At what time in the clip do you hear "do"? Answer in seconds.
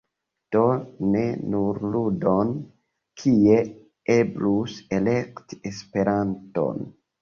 0.55-0.61